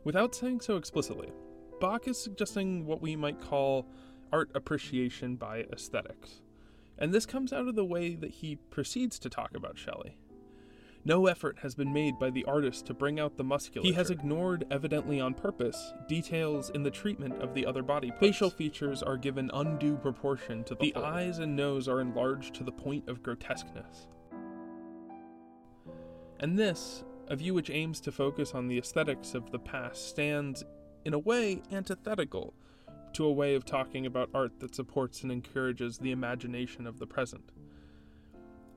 Without 0.04 0.34
saying 0.34 0.60
so 0.60 0.76
explicitly, 0.76 1.32
Bache 1.80 2.08
is 2.08 2.22
suggesting 2.22 2.86
what 2.86 3.00
we 3.00 3.16
might 3.16 3.40
call 3.40 3.86
art 4.32 4.50
appreciation 4.54 5.36
by 5.36 5.60
aesthetics. 5.72 6.42
And 6.98 7.12
this 7.12 7.26
comes 7.26 7.52
out 7.52 7.68
of 7.68 7.74
the 7.74 7.84
way 7.84 8.14
that 8.14 8.30
he 8.30 8.56
proceeds 8.56 9.18
to 9.20 9.30
talk 9.30 9.56
about 9.56 9.78
Shelley. 9.78 10.16
No 11.06 11.26
effort 11.26 11.58
has 11.58 11.74
been 11.74 11.92
made 11.92 12.18
by 12.18 12.30
the 12.30 12.44
artist 12.46 12.86
to 12.86 12.94
bring 12.94 13.20
out 13.20 13.36
the 13.36 13.44
musculature. 13.44 13.86
He 13.86 13.94
has 13.94 14.10
ignored, 14.10 14.64
evidently 14.70 15.20
on 15.20 15.34
purpose, 15.34 15.92
details 16.08 16.70
in 16.70 16.82
the 16.82 16.90
treatment 16.90 17.42
of 17.42 17.52
the 17.52 17.66
other 17.66 17.82
body 17.82 18.08
parts. 18.08 18.20
Facial 18.20 18.48
features 18.48 19.02
are 19.02 19.18
given 19.18 19.50
undue 19.52 19.96
proportion 19.96 20.64
to 20.64 20.74
the, 20.74 20.92
the 20.92 20.96
eyes 20.96 21.40
and 21.40 21.54
nose 21.54 21.88
are 21.88 22.00
enlarged 22.00 22.54
to 22.54 22.64
the 22.64 22.72
point 22.72 23.06
of 23.06 23.22
grotesqueness. 23.22 24.08
And 26.40 26.58
this, 26.58 27.04
a 27.28 27.36
view 27.36 27.52
which 27.52 27.68
aims 27.68 28.00
to 28.00 28.12
focus 28.12 28.54
on 28.54 28.68
the 28.68 28.78
aesthetics 28.78 29.34
of 29.34 29.50
the 29.50 29.58
past, 29.58 30.08
stands, 30.08 30.64
in 31.04 31.12
a 31.12 31.18
way, 31.18 31.62
antithetical 31.70 32.54
to 33.12 33.26
a 33.26 33.32
way 33.32 33.54
of 33.54 33.66
talking 33.66 34.06
about 34.06 34.30
art 34.32 34.58
that 34.60 34.74
supports 34.74 35.22
and 35.22 35.30
encourages 35.30 35.98
the 35.98 36.12
imagination 36.12 36.86
of 36.86 36.98
the 36.98 37.06
present. 37.06 37.52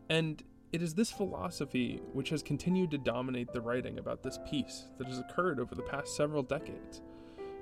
And 0.10 0.44
it 0.74 0.82
is 0.82 0.94
this 0.94 1.12
philosophy 1.12 2.02
which 2.12 2.30
has 2.30 2.44
continued 2.44 2.92
to 2.92 2.98
dominate 2.98 3.52
the 3.54 3.62
writing 3.62 4.00
about 4.00 4.22
this 4.22 4.38
piece 4.50 4.88
that 4.98 5.08
has 5.08 5.20
occurred 5.20 5.60
over 5.60 5.76
the 5.76 5.82
past 5.82 6.16
several 6.16 6.44
decades. 6.44 7.02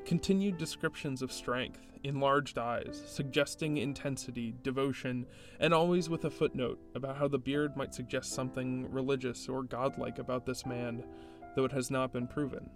Continued 0.06 0.58
descriptions 0.58 1.22
of 1.22 1.32
strength, 1.32 1.82
enlarged 2.04 2.58
eyes, 2.58 3.04
suggesting 3.06 3.78
intensity, 3.78 4.56
devotion, 4.64 5.26
and 5.60 5.74
always 5.74 6.10
with 6.10 6.26
a 6.26 6.30
footnote 6.30 6.80
about 6.96 7.18
how 7.18 7.28
the 7.28 7.38
beard 7.38 7.78
might 7.78 7.94
suggest 7.94 8.34
something 8.34 8.92
religious 8.92 9.48
or 9.48 9.64
godlike 9.64 10.18
about 10.18 10.46
this 10.46 10.66
man, 10.66 11.04
though 11.56 11.66
it 11.66 11.72
has 11.72 11.92
not 11.92 12.12
been 12.12 12.28
proven. 12.28 12.70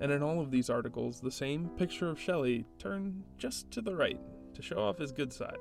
And 0.00 0.12
in 0.12 0.22
all 0.22 0.40
of 0.40 0.50
these 0.50 0.70
articles, 0.70 1.20
the 1.20 1.30
same 1.30 1.68
picture 1.76 2.10
of 2.10 2.20
Shelley 2.20 2.66
turned 2.78 3.22
just 3.38 3.70
to 3.72 3.82
the 3.82 3.96
right 3.96 4.20
to 4.54 4.62
show 4.62 4.78
off 4.78 4.98
his 4.98 5.12
good 5.12 5.32
side, 5.32 5.58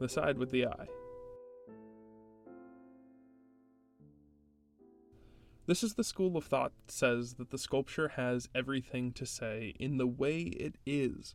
the 0.00 0.08
side 0.08 0.38
with 0.38 0.50
the 0.50 0.66
eye. 0.66 0.86
This 5.66 5.82
is 5.82 5.94
the 5.94 6.04
school 6.04 6.36
of 6.36 6.44
thought 6.44 6.70
that 6.76 6.92
says 6.92 7.34
that 7.34 7.50
the 7.50 7.58
sculpture 7.58 8.08
has 8.10 8.48
everything 8.54 9.10
to 9.14 9.26
say 9.26 9.74
in 9.80 9.98
the 9.98 10.06
way 10.06 10.42
it 10.42 10.76
is, 10.86 11.34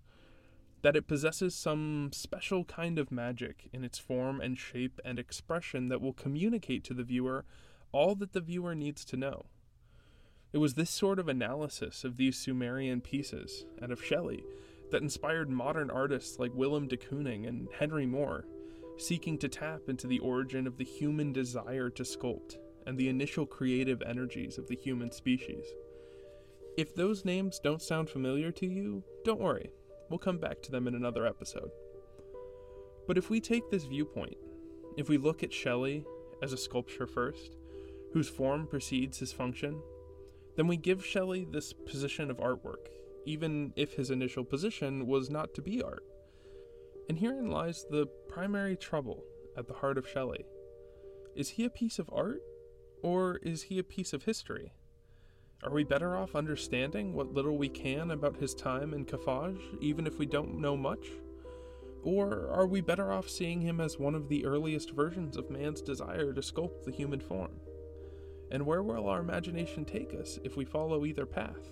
that 0.83 0.95
it 0.95 1.05
possesses 1.05 1.53
some 1.53 2.11
special 2.13 2.63
kind 2.63 2.97
of 2.97 3.11
magic 3.11 3.69
in 3.73 3.83
its 3.83 3.99
form 3.99 4.39
and 4.39 4.57
shape 4.57 5.01
and 5.03 5.19
expression 5.19 5.89
that 5.89 5.99
will 5.99 6.13
communicate 6.13 6.85
to 6.85 6.93
the 6.93 7.03
viewer 7.03 7.43
all 7.91 8.15
that 8.15 8.31
the 8.31 8.39
viewer 8.39 8.73
needs 8.73 9.03
to 9.03 9.17
know. 9.17 9.47
It 10.53 10.59
was 10.59 10.75
this 10.75 10.89
sort 10.89 11.19
of 11.19 11.27
analysis 11.27 12.05
of 12.05 12.15
these 12.15 12.37
Sumerian 12.37 13.01
pieces 13.01 13.65
and 13.81 13.91
of 13.91 14.01
Shelley 14.01 14.45
that 14.91 15.01
inspired 15.01 15.49
modern 15.49 15.91
artists 15.91 16.39
like 16.39 16.53
Willem 16.53 16.87
de 16.87 16.95
Kooning 16.95 17.45
and 17.45 17.67
Henry 17.77 18.05
Moore, 18.05 18.45
seeking 18.97 19.37
to 19.39 19.49
tap 19.49 19.81
into 19.89 20.07
the 20.07 20.19
origin 20.19 20.67
of 20.67 20.77
the 20.77 20.85
human 20.85 21.33
desire 21.33 21.89
to 21.89 22.03
sculpt 22.03 22.55
and 22.91 22.99
the 22.99 23.07
initial 23.07 23.45
creative 23.45 24.01
energies 24.01 24.57
of 24.57 24.67
the 24.67 24.75
human 24.75 25.09
species. 25.09 25.63
If 26.75 26.93
those 26.93 27.23
names 27.23 27.57
don't 27.63 27.81
sound 27.81 28.09
familiar 28.09 28.51
to 28.51 28.65
you, 28.65 29.01
don't 29.23 29.39
worry, 29.39 29.71
we'll 30.09 30.19
come 30.19 30.37
back 30.37 30.61
to 30.63 30.71
them 30.71 30.89
in 30.89 30.95
another 30.95 31.25
episode. 31.25 31.71
But 33.07 33.17
if 33.17 33.29
we 33.29 33.39
take 33.39 33.71
this 33.71 33.85
viewpoint, 33.85 34.35
if 34.97 35.07
we 35.07 35.17
look 35.17 35.41
at 35.41 35.53
Shelley 35.53 36.03
as 36.43 36.51
a 36.51 36.57
sculpture 36.57 37.07
first, 37.07 37.55
whose 38.11 38.27
form 38.27 38.67
precedes 38.67 39.19
his 39.19 39.31
function, 39.31 39.81
then 40.57 40.67
we 40.67 40.75
give 40.75 41.05
Shelley 41.05 41.47
this 41.49 41.71
position 41.71 42.29
of 42.29 42.39
artwork, 42.39 42.89
even 43.25 43.71
if 43.77 43.93
his 43.93 44.11
initial 44.11 44.43
position 44.43 45.07
was 45.07 45.29
not 45.29 45.53
to 45.53 45.61
be 45.61 45.81
art. 45.81 46.03
And 47.07 47.17
herein 47.17 47.51
lies 47.51 47.85
the 47.89 48.07
primary 48.27 48.75
trouble 48.75 49.23
at 49.55 49.69
the 49.69 49.75
heart 49.75 49.97
of 49.97 50.09
Shelley. 50.09 50.43
Is 51.37 51.47
he 51.47 51.63
a 51.63 51.69
piece 51.69 51.97
of 51.97 52.09
art 52.11 52.41
or 53.03 53.37
is 53.37 53.63
he 53.63 53.79
a 53.79 53.83
piece 53.83 54.13
of 54.13 54.23
history? 54.23 54.73
Are 55.63 55.71
we 55.71 55.83
better 55.83 56.17
off 56.17 56.35
understanding 56.35 57.13
what 57.13 57.33
little 57.33 57.57
we 57.57 57.69
can 57.69 58.11
about 58.11 58.37
his 58.37 58.55
time 58.55 58.93
in 58.93 59.05
Qafaj, 59.05 59.59
even 59.79 60.07
if 60.07 60.17
we 60.17 60.25
don't 60.25 60.59
know 60.59 60.75
much? 60.75 61.07
Or 62.03 62.49
are 62.49 62.65
we 62.65 62.81
better 62.81 63.11
off 63.11 63.29
seeing 63.29 63.61
him 63.61 63.79
as 63.79 63.99
one 63.99 64.15
of 64.15 64.27
the 64.27 64.45
earliest 64.45 64.91
versions 64.91 65.37
of 65.37 65.51
man's 65.51 65.81
desire 65.81 66.33
to 66.33 66.41
sculpt 66.41 66.83
the 66.83 66.91
human 66.91 67.19
form? 67.19 67.51
And 68.49 68.65
where 68.65 68.81
will 68.81 69.07
our 69.07 69.19
imagination 69.19 69.85
take 69.85 70.15
us 70.15 70.39
if 70.43 70.57
we 70.57 70.65
follow 70.65 71.05
either 71.05 71.27
path? 71.27 71.69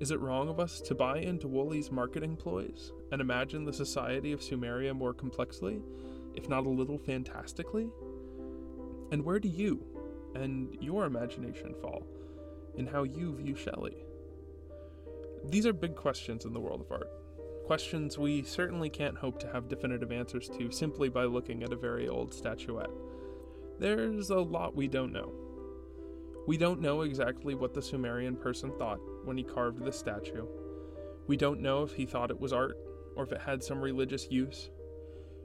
Is 0.00 0.10
it 0.10 0.18
wrong 0.18 0.48
of 0.48 0.58
us 0.58 0.80
to 0.80 0.96
buy 0.96 1.18
into 1.18 1.46
Woolley's 1.46 1.92
marketing 1.92 2.34
ploys 2.34 2.90
and 3.12 3.20
imagine 3.20 3.64
the 3.64 3.72
society 3.72 4.32
of 4.32 4.40
Sumeria 4.40 4.92
more 4.92 5.14
complexly, 5.14 5.80
if 6.34 6.48
not 6.48 6.66
a 6.66 6.68
little 6.68 6.98
fantastically? 6.98 7.88
And 9.12 9.24
where 9.24 9.38
do 9.38 9.48
you, 9.48 9.86
and 10.34 10.76
your 10.80 11.04
imagination 11.04 11.74
fall 11.80 12.06
in 12.76 12.86
how 12.86 13.02
you 13.02 13.34
view 13.34 13.54
Shelley? 13.54 13.96
These 15.44 15.66
are 15.66 15.72
big 15.72 15.96
questions 15.96 16.44
in 16.44 16.52
the 16.52 16.60
world 16.60 16.80
of 16.80 16.92
art. 16.92 17.10
Questions 17.66 18.18
we 18.18 18.42
certainly 18.42 18.88
can't 18.88 19.16
hope 19.16 19.38
to 19.40 19.52
have 19.52 19.68
definitive 19.68 20.12
answers 20.12 20.48
to 20.50 20.70
simply 20.70 21.08
by 21.08 21.24
looking 21.24 21.62
at 21.62 21.72
a 21.72 21.76
very 21.76 22.08
old 22.08 22.32
statuette. 22.32 22.90
There's 23.78 24.30
a 24.30 24.38
lot 24.38 24.76
we 24.76 24.88
don't 24.88 25.12
know. 25.12 25.32
We 26.46 26.56
don't 26.56 26.80
know 26.80 27.02
exactly 27.02 27.54
what 27.54 27.72
the 27.72 27.82
Sumerian 27.82 28.36
person 28.36 28.72
thought 28.78 29.00
when 29.24 29.36
he 29.36 29.44
carved 29.44 29.84
the 29.84 29.92
statue. 29.92 30.46
We 31.26 31.36
don't 31.36 31.60
know 31.60 31.82
if 31.82 31.92
he 31.92 32.04
thought 32.04 32.30
it 32.30 32.40
was 32.40 32.52
art 32.52 32.76
or 33.16 33.24
if 33.24 33.32
it 33.32 33.40
had 33.40 33.62
some 33.62 33.80
religious 33.80 34.30
use 34.30 34.70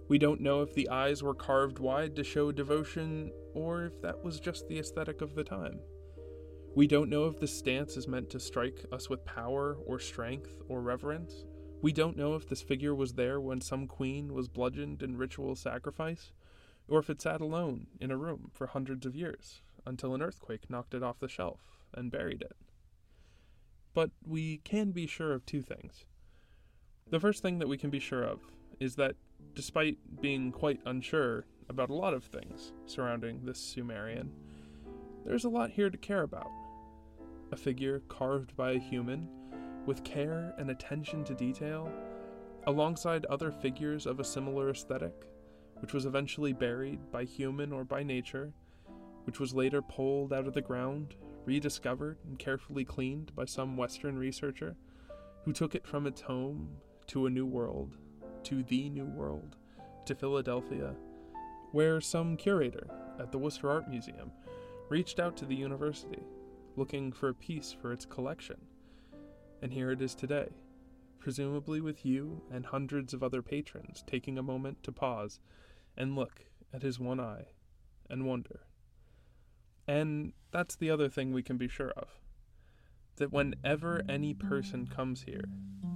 we 0.07 0.17
don't 0.17 0.41
know 0.41 0.61
if 0.61 0.73
the 0.73 0.89
eyes 0.89 1.21
were 1.21 1.33
carved 1.33 1.79
wide 1.79 2.15
to 2.15 2.23
show 2.23 2.51
devotion, 2.51 3.31
or 3.53 3.85
if 3.85 4.01
that 4.01 4.23
was 4.23 4.39
just 4.39 4.67
the 4.67 4.79
aesthetic 4.79 5.21
of 5.21 5.35
the 5.35 5.43
time. 5.43 5.79
We 6.75 6.87
don't 6.87 7.09
know 7.09 7.25
if 7.25 7.39
the 7.39 7.47
stance 7.47 7.97
is 7.97 8.07
meant 8.07 8.29
to 8.29 8.39
strike 8.39 8.85
us 8.91 9.09
with 9.09 9.25
power 9.25 9.77
or 9.85 9.99
strength 9.99 10.61
or 10.69 10.81
reverence. 10.81 11.43
We 11.81 11.91
don't 11.91 12.17
know 12.17 12.35
if 12.35 12.47
this 12.47 12.61
figure 12.61 12.95
was 12.95 13.13
there 13.13 13.41
when 13.41 13.61
some 13.61 13.87
queen 13.87 14.33
was 14.33 14.47
bludgeoned 14.47 15.03
in 15.03 15.17
ritual 15.17 15.55
sacrifice, 15.55 16.31
or 16.87 16.99
if 16.99 17.09
it 17.09 17.21
sat 17.21 17.41
alone 17.41 17.87
in 17.99 18.11
a 18.11 18.17
room 18.17 18.49
for 18.53 18.67
hundreds 18.67 19.05
of 19.05 19.15
years 19.15 19.61
until 19.85 20.15
an 20.15 20.21
earthquake 20.21 20.69
knocked 20.69 20.93
it 20.93 21.03
off 21.03 21.19
the 21.19 21.27
shelf 21.27 21.79
and 21.93 22.11
buried 22.11 22.41
it. 22.41 22.55
But 23.93 24.11
we 24.25 24.57
can 24.57 24.91
be 24.91 25.07
sure 25.07 25.33
of 25.33 25.45
two 25.45 25.61
things. 25.61 26.05
The 27.09 27.19
first 27.19 27.41
thing 27.41 27.59
that 27.59 27.67
we 27.67 27.77
can 27.77 27.89
be 27.89 27.99
sure 27.99 28.23
of 28.23 28.39
is 28.79 28.95
that 28.95 29.15
despite 29.57 29.97
being 30.21 30.51
quite 30.51 30.79
unsure 30.85 31.45
about 31.67 31.89
a 31.89 31.95
lot 31.95 32.13
of 32.13 32.23
things 32.23 32.73
surrounding 32.85 33.43
this 33.43 33.59
Sumerian, 33.59 34.31
there's 35.25 35.45
a 35.45 35.49
lot 35.49 35.71
here 35.71 35.89
to 35.89 35.97
care 35.97 36.21
about. 36.21 36.51
A 37.51 37.57
figure 37.57 38.01
carved 38.07 38.55
by 38.55 38.71
a 38.71 38.79
human, 38.79 39.27
with 39.85 40.03
care 40.03 40.53
and 40.57 40.69
attention 40.69 41.23
to 41.23 41.33
detail, 41.33 41.91
alongside 42.67 43.25
other 43.25 43.51
figures 43.51 44.05
of 44.05 44.19
a 44.19 44.23
similar 44.23 44.69
aesthetic, 44.69 45.27
which 45.79 45.93
was 45.93 46.05
eventually 46.05 46.53
buried 46.53 47.11
by 47.11 47.23
human 47.23 47.73
or 47.73 47.83
by 47.83 48.03
nature, 48.03 48.53
which 49.23 49.39
was 49.39 49.53
later 49.53 49.81
pulled 49.81 50.33
out 50.33 50.47
of 50.47 50.53
the 50.53 50.61
ground, 50.61 51.15
rediscovered, 51.45 52.17
and 52.25 52.37
carefully 52.37 52.85
cleaned 52.85 53.35
by 53.35 53.45
some 53.45 53.75
Western 53.75 54.17
researcher, 54.17 54.75
who 55.45 55.51
took 55.51 55.75
it 55.75 55.87
from 55.87 56.05
its 56.05 56.21
home 56.21 56.69
to 57.07 57.25
a 57.25 57.29
new 57.29 57.45
world 57.45 57.97
to 58.47 58.63
the 58.63 58.89
New 58.89 59.05
World, 59.05 59.57
to 60.05 60.15
Philadelphia, 60.15 60.95
where 61.73 61.99
some 61.99 62.37
curator 62.37 62.87
at 63.19 63.29
the 63.29 63.37
Worcester 63.37 63.69
Art 63.69 63.89
Museum 63.89 64.31
reached 64.87 65.19
out 65.19 65.35
to 65.35 65.45
the 65.45 65.53
university 65.53 66.23
looking 66.77 67.11
for 67.11 67.27
a 67.27 67.33
piece 67.33 67.73
for 67.73 67.91
its 67.91 68.05
collection. 68.05 68.55
And 69.61 69.73
here 69.73 69.91
it 69.91 70.01
is 70.01 70.15
today, 70.15 70.47
presumably 71.19 71.81
with 71.81 72.05
you 72.05 72.41
and 72.49 72.65
hundreds 72.65 73.13
of 73.13 73.21
other 73.21 73.41
patrons 73.41 74.01
taking 74.07 74.37
a 74.37 74.43
moment 74.43 74.81
to 74.83 74.93
pause 74.93 75.41
and 75.97 76.15
look 76.15 76.45
at 76.71 76.83
his 76.83 77.01
one 77.01 77.19
eye 77.19 77.47
and 78.09 78.25
wonder. 78.25 78.61
And 79.89 80.31
that's 80.51 80.77
the 80.77 80.89
other 80.89 81.09
thing 81.09 81.33
we 81.33 81.43
can 81.43 81.57
be 81.57 81.67
sure 81.67 81.91
of 81.97 82.07
that 83.17 83.33
whenever 83.33 84.03
any 84.07 84.33
person 84.33 84.87
comes 84.87 85.23
here, 85.23 85.43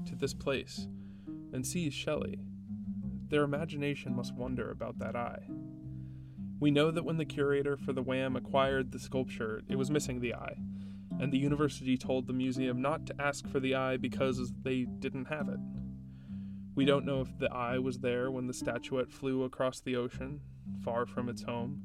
to 0.05 0.15
this 0.15 0.33
place, 0.33 0.87
and 1.53 1.65
sees 1.65 1.93
Shelley, 1.93 2.39
their 3.29 3.43
imagination 3.43 4.15
must 4.15 4.35
wonder 4.35 4.69
about 4.69 4.99
that 4.99 5.15
eye. 5.15 5.47
We 6.59 6.69
know 6.69 6.91
that 6.91 7.05
when 7.05 7.17
the 7.17 7.25
curator 7.25 7.77
for 7.77 7.93
the 7.93 8.03
Wham 8.03 8.35
acquired 8.35 8.91
the 8.91 8.99
sculpture, 8.99 9.61
it 9.67 9.77
was 9.77 9.89
missing 9.89 10.19
the 10.19 10.35
eye, 10.35 10.57
and 11.19 11.31
the 11.31 11.39
university 11.39 11.97
told 11.97 12.27
the 12.27 12.33
museum 12.33 12.81
not 12.81 13.05
to 13.07 13.15
ask 13.19 13.47
for 13.47 13.59
the 13.59 13.73
eye 13.73 13.97
because 13.97 14.51
they 14.61 14.83
didn't 14.83 15.25
have 15.25 15.49
it. 15.49 15.59
We 16.75 16.85
don't 16.85 17.05
know 17.05 17.21
if 17.21 17.37
the 17.37 17.51
eye 17.51 17.79
was 17.79 17.99
there 17.99 18.31
when 18.31 18.47
the 18.47 18.53
statuette 18.53 19.11
flew 19.11 19.43
across 19.43 19.79
the 19.79 19.95
ocean, 19.95 20.41
far 20.83 21.05
from 21.05 21.29
its 21.29 21.43
home, 21.43 21.81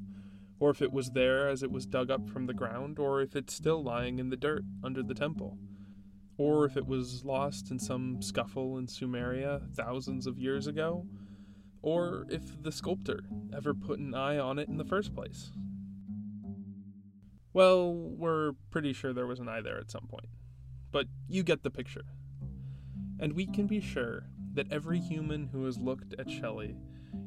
or 0.59 0.69
if 0.69 0.81
it 0.81 0.91
was 0.91 1.11
there 1.11 1.49
as 1.49 1.63
it 1.63 1.71
was 1.71 1.85
dug 1.85 2.09
up 2.09 2.29
from 2.29 2.45
the 2.45 2.53
ground, 2.53 2.99
or 2.99 3.21
if 3.21 3.35
it's 3.35 3.53
still 3.53 3.83
lying 3.83 4.19
in 4.19 4.29
the 4.29 4.37
dirt 4.37 4.63
under 4.83 5.03
the 5.03 5.13
temple, 5.13 5.57
or 6.37 6.65
if 6.65 6.77
it 6.77 6.85
was 6.85 7.25
lost 7.25 7.71
in 7.71 7.79
some 7.79 8.21
scuffle 8.21 8.77
in 8.77 8.87
Sumeria 8.87 9.61
thousands 9.75 10.27
of 10.27 10.37
years 10.37 10.67
ago, 10.67 11.05
or 11.81 12.25
if 12.29 12.61
the 12.61 12.71
sculptor 12.71 13.21
ever 13.55 13.73
put 13.73 13.99
an 13.99 14.13
eye 14.13 14.37
on 14.37 14.59
it 14.59 14.67
in 14.67 14.77
the 14.77 14.85
first 14.85 15.15
place. 15.15 15.51
Well, 17.53 17.93
we're 17.93 18.51
pretty 18.69 18.93
sure 18.93 19.13
there 19.13 19.25
was 19.25 19.39
an 19.39 19.49
eye 19.49 19.61
there 19.61 19.79
at 19.79 19.89
some 19.89 20.07
point, 20.07 20.27
but 20.91 21.07
you 21.27 21.41
get 21.43 21.63
the 21.63 21.71
picture. 21.71 22.05
And 23.19 23.33
we 23.33 23.47
can 23.47 23.65
be 23.65 23.79
sure 23.79 24.27
that 24.53 24.71
every 24.71 24.99
human 24.99 25.47
who 25.47 25.65
has 25.65 25.79
looked 25.79 26.13
at 26.19 26.29
Shelley 26.29 26.75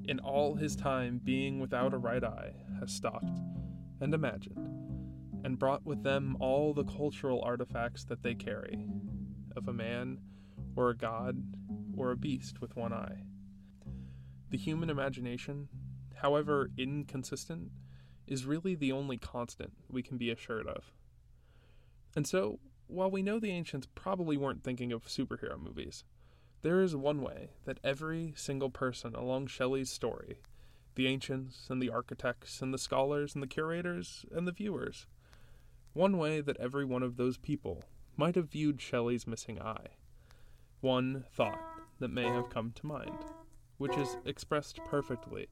in 0.04 0.20
all 0.20 0.54
his 0.54 0.76
time 0.76 1.20
being 1.22 1.58
without 1.58 1.92
a 1.92 1.98
right 1.98 2.22
eye 2.22 2.52
has 2.78 2.92
stopped 2.92 3.40
and 4.00 4.14
imagined 4.14 4.89
and 5.44 5.58
brought 5.58 5.84
with 5.84 6.02
them 6.02 6.36
all 6.40 6.72
the 6.72 6.84
cultural 6.84 7.42
artifacts 7.42 8.04
that 8.04 8.22
they 8.22 8.34
carry 8.34 8.84
of 9.56 9.68
a 9.68 9.72
man 9.72 10.18
or 10.76 10.90
a 10.90 10.96
god 10.96 11.42
or 11.96 12.10
a 12.10 12.16
beast 12.16 12.60
with 12.60 12.76
one 12.76 12.92
eye. 12.92 13.22
The 14.50 14.58
human 14.58 14.90
imagination, 14.90 15.68
however 16.16 16.70
inconsistent, 16.76 17.70
is 18.26 18.44
really 18.44 18.74
the 18.74 18.92
only 18.92 19.16
constant 19.16 19.72
we 19.88 20.02
can 20.02 20.16
be 20.16 20.30
assured 20.30 20.66
of. 20.66 20.92
And 22.14 22.26
so, 22.26 22.58
while 22.86 23.10
we 23.10 23.22
know 23.22 23.38
the 23.38 23.50
ancients 23.50 23.86
probably 23.94 24.36
weren't 24.36 24.64
thinking 24.64 24.92
of 24.92 25.04
superhero 25.04 25.60
movies, 25.60 26.04
there 26.62 26.82
is 26.82 26.94
one 26.94 27.22
way 27.22 27.50
that 27.64 27.80
every 27.82 28.34
single 28.36 28.70
person 28.70 29.14
along 29.14 29.46
Shelley's 29.46 29.90
story, 29.90 30.40
the 30.94 31.06
ancients 31.06 31.68
and 31.70 31.80
the 31.80 31.90
architects 31.90 32.60
and 32.60 32.74
the 32.74 32.78
scholars 32.78 33.34
and 33.34 33.42
the 33.42 33.48
curators 33.48 34.26
and 34.32 34.46
the 34.46 34.52
viewers, 34.52 35.06
one 35.92 36.18
way 36.18 36.40
that 36.40 36.56
every 36.58 36.84
one 36.84 37.02
of 37.02 37.16
those 37.16 37.36
people 37.36 37.84
might 38.16 38.36
have 38.36 38.50
viewed 38.50 38.80
Shelley's 38.80 39.26
missing 39.26 39.60
eye. 39.60 39.88
One 40.80 41.24
thought 41.32 41.60
that 41.98 42.10
may 42.10 42.26
have 42.26 42.50
come 42.50 42.72
to 42.72 42.86
mind, 42.86 43.24
which 43.78 43.96
is 43.96 44.16
expressed 44.24 44.80
perfectly 44.86 45.48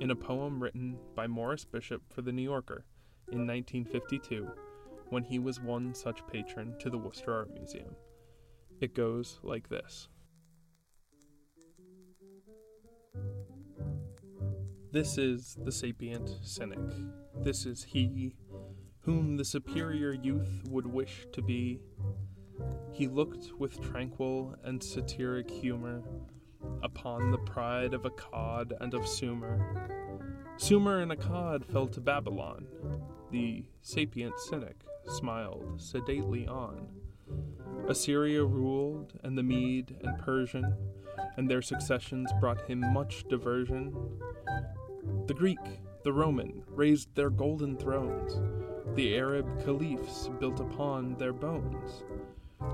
in 0.00 0.10
a 0.10 0.16
poem 0.16 0.62
written 0.62 0.98
by 1.14 1.26
Morris 1.26 1.64
Bishop 1.64 2.02
for 2.12 2.22
The 2.22 2.32
New 2.32 2.42
Yorker 2.42 2.84
in 3.30 3.46
1952 3.46 4.50
when 5.08 5.24
he 5.24 5.38
was 5.38 5.60
one 5.60 5.94
such 5.94 6.26
patron 6.26 6.74
to 6.78 6.88
the 6.88 6.98
Worcester 6.98 7.34
Art 7.34 7.52
Museum. 7.52 7.96
It 8.80 8.94
goes 8.94 9.40
like 9.42 9.68
this. 9.68 10.08
This 14.92 15.18
is 15.18 15.56
the 15.62 15.72
sapient 15.72 16.28
cynic. 16.42 16.78
This 17.42 17.66
is 17.66 17.84
he 17.84 18.34
whom 19.10 19.36
the 19.36 19.44
superior 19.44 20.12
youth 20.12 20.62
would 20.68 20.86
wish 20.86 21.26
to 21.32 21.42
be. 21.42 21.80
He 22.92 23.08
looked 23.08 23.50
with 23.58 23.82
tranquil 23.82 24.54
and 24.62 24.80
satiric 24.80 25.50
humor 25.50 26.04
upon 26.84 27.32
the 27.32 27.38
pride 27.38 27.92
of 27.92 28.02
Akkad 28.02 28.70
and 28.80 28.94
of 28.94 29.08
Sumer. 29.08 29.58
Sumer 30.58 31.00
and 31.00 31.10
Akkad 31.10 31.64
fell 31.64 31.88
to 31.88 32.00
Babylon. 32.00 32.68
The 33.32 33.64
sapient 33.82 34.38
cynic 34.38 34.84
smiled 35.08 35.80
sedately 35.80 36.46
on. 36.46 36.86
Assyria 37.88 38.44
ruled, 38.44 39.14
and 39.24 39.36
the 39.36 39.42
Mede 39.42 39.96
and 40.04 40.20
Persian, 40.20 40.72
and 41.36 41.50
their 41.50 41.62
successions 41.62 42.30
brought 42.38 42.60
him 42.68 42.78
much 42.92 43.24
diversion. 43.28 43.92
The 45.26 45.34
Greek, 45.34 45.58
the 46.02 46.12
Roman, 46.12 46.62
raised 46.68 47.14
their 47.14 47.30
golden 47.30 47.76
thrones. 47.76 48.40
The 48.94 49.16
Arab 49.16 49.64
caliphs 49.64 50.28
built 50.40 50.60
upon 50.60 51.14
their 51.14 51.32
bones. 51.32 52.04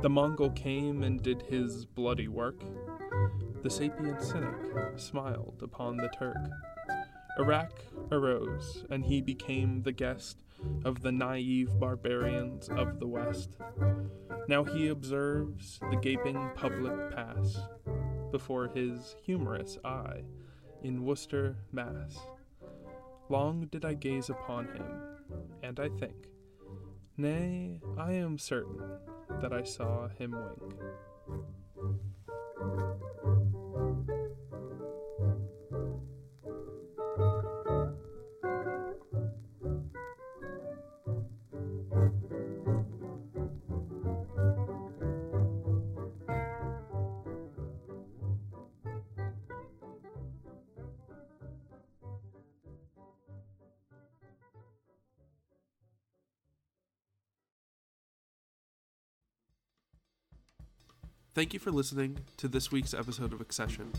The 0.02 0.10
Mongol 0.10 0.50
came 0.50 1.02
and 1.02 1.22
did 1.22 1.42
his 1.42 1.84
bloody 1.86 2.28
work. 2.28 2.62
The 3.62 3.70
sapient 3.70 4.22
cynic 4.22 4.54
smiled 4.96 5.60
upon 5.62 5.96
the 5.96 6.08
Turk. 6.08 6.36
Iraq 7.38 7.72
arose, 8.10 8.84
and 8.90 9.04
he 9.04 9.20
became 9.20 9.82
the 9.82 9.92
guest 9.92 10.38
of 10.84 11.02
the 11.02 11.12
naive 11.12 11.78
barbarians 11.78 12.68
of 12.68 12.98
the 12.98 13.06
West. 13.06 13.56
Now 14.48 14.64
he 14.64 14.88
observes 14.88 15.78
the 15.90 15.96
gaping 15.96 16.50
public 16.54 17.10
pass 17.14 17.58
before 18.30 18.68
his 18.68 19.16
humorous 19.22 19.78
eye 19.84 20.22
in 20.82 21.04
Worcester, 21.04 21.56
Mass. 21.72 22.16
Long 23.28 23.66
did 23.72 23.84
I 23.84 23.94
gaze 23.94 24.30
upon 24.30 24.66
him, 24.66 24.86
and 25.62 25.80
I 25.80 25.88
think, 25.88 26.28
nay, 27.16 27.80
I 27.98 28.12
am 28.12 28.38
certain 28.38 28.80
that 29.40 29.52
I 29.52 29.64
saw 29.64 30.08
him 30.08 30.30
wink. 30.30 30.74
Thank 61.36 61.52
you 61.52 61.60
for 61.60 61.70
listening 61.70 62.16
to 62.38 62.48
this 62.48 62.72
week's 62.72 62.94
episode 62.94 63.34
of 63.34 63.42
Accession. 63.42 63.92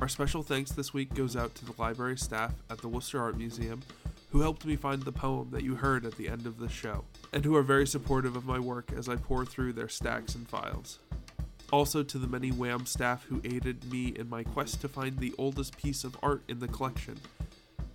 Our 0.00 0.08
special 0.08 0.42
thanks 0.42 0.72
this 0.72 0.92
week 0.92 1.14
goes 1.14 1.36
out 1.36 1.54
to 1.54 1.64
the 1.64 1.72
library 1.78 2.18
staff 2.18 2.52
at 2.68 2.78
the 2.78 2.88
Worcester 2.88 3.22
Art 3.22 3.38
Museum 3.38 3.80
who 4.32 4.40
helped 4.40 4.66
me 4.66 4.74
find 4.74 5.04
the 5.04 5.12
poem 5.12 5.50
that 5.52 5.62
you 5.62 5.76
heard 5.76 6.04
at 6.04 6.16
the 6.16 6.28
end 6.28 6.46
of 6.46 6.58
the 6.58 6.68
show, 6.68 7.04
and 7.32 7.44
who 7.44 7.54
are 7.54 7.62
very 7.62 7.86
supportive 7.86 8.34
of 8.34 8.44
my 8.44 8.58
work 8.58 8.90
as 8.92 9.08
I 9.08 9.14
pour 9.14 9.46
through 9.46 9.74
their 9.74 9.88
stacks 9.88 10.34
and 10.34 10.48
files. 10.48 10.98
Also 11.70 12.02
to 12.02 12.18
the 12.18 12.26
many 12.26 12.50
WHAM 12.50 12.86
staff 12.86 13.22
who 13.26 13.40
aided 13.44 13.88
me 13.88 14.08
in 14.08 14.28
my 14.28 14.42
quest 14.42 14.80
to 14.80 14.88
find 14.88 15.16
the 15.16 15.34
oldest 15.38 15.78
piece 15.78 16.02
of 16.02 16.16
art 16.24 16.42
in 16.48 16.58
the 16.58 16.66
collection. 16.66 17.20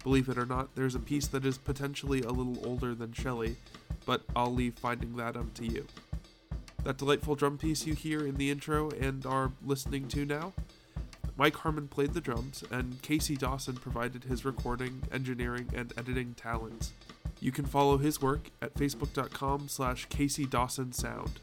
Believe 0.05 0.29
it 0.29 0.37
or 0.37 0.45
not, 0.45 0.73
there's 0.73 0.95
a 0.95 0.99
piece 0.99 1.27
that 1.27 1.45
is 1.45 1.57
potentially 1.57 2.21
a 2.21 2.31
little 2.31 2.65
older 2.65 2.95
than 2.95 3.11
Shelley, 3.11 3.57
but 4.05 4.21
I'll 4.37 4.53
leave 4.53 4.75
finding 4.75 5.17
that 5.17 5.35
up 5.35 5.53
to 5.55 5.65
you. 5.65 5.85
That 6.83 6.97
delightful 6.97 7.35
drum 7.35 7.57
piece 7.57 7.85
you 7.85 7.93
hear 7.93 8.25
in 8.25 8.35
the 8.35 8.51
intro 8.51 8.89
and 8.91 9.25
are 9.25 9.51
listening 9.65 10.09
to 10.09 10.25
now? 10.25 10.51
Mike 11.37 11.55
Harmon 11.55 11.87
played 11.87 12.13
the 12.13 12.21
drums, 12.21 12.63
and 12.69 13.01
Casey 13.01 13.35
Dawson 13.35 13.75
provided 13.75 14.25
his 14.25 14.45
recording, 14.45 15.03
engineering, 15.11 15.69
and 15.73 15.93
editing 15.97 16.35
talents. 16.35 16.91
You 17.39 17.51
can 17.51 17.65
follow 17.65 17.97
his 17.97 18.21
work 18.21 18.51
at 18.61 18.75
facebook.com 18.75 19.69
slash 19.69 20.05
Casey 20.09 20.45
Dawson 20.45 20.91
Sound. 20.91 21.39